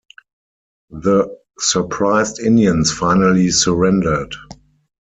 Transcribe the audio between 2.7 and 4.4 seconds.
finally surrendered.